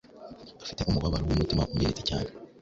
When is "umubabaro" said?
0.83-1.23